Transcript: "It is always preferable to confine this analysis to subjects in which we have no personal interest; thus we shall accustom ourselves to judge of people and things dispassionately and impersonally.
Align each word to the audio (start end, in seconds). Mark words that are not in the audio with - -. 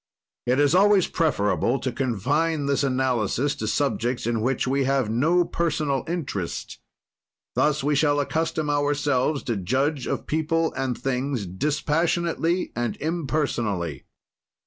"It 0.47 0.59
is 0.59 0.73
always 0.73 1.05
preferable 1.05 1.77
to 1.77 1.91
confine 1.91 2.65
this 2.65 2.83
analysis 2.83 3.53
to 3.57 3.67
subjects 3.67 4.25
in 4.25 4.41
which 4.41 4.65
we 4.67 4.85
have 4.85 5.11
no 5.11 5.45
personal 5.45 6.03
interest; 6.07 6.79
thus 7.53 7.83
we 7.83 7.93
shall 7.93 8.19
accustom 8.19 8.67
ourselves 8.67 9.43
to 9.43 9.55
judge 9.55 10.07
of 10.07 10.25
people 10.25 10.73
and 10.73 10.97
things 10.97 11.45
dispassionately 11.45 12.71
and 12.75 12.95
impersonally. 12.97 14.05